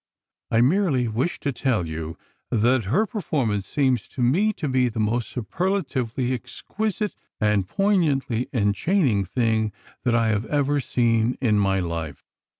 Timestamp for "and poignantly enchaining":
7.39-9.25